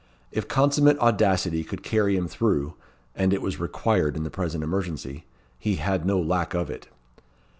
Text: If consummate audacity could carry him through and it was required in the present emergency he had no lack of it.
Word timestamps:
If 0.31 0.47
consummate 0.47 0.97
audacity 0.97 1.63
could 1.63 1.83
carry 1.83 2.15
him 2.17 2.27
through 2.27 2.73
and 3.15 3.31
it 3.31 3.41
was 3.43 3.59
required 3.59 4.17
in 4.17 4.23
the 4.23 4.31
present 4.31 4.63
emergency 4.63 5.25
he 5.59 5.75
had 5.75 6.07
no 6.07 6.19
lack 6.19 6.55
of 6.55 6.71
it. 6.71 6.87